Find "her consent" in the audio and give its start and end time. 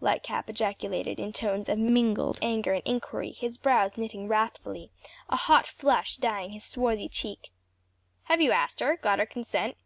9.18-9.76